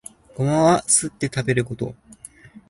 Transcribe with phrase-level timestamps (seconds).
[0.33, 1.93] ゴマはすって食べること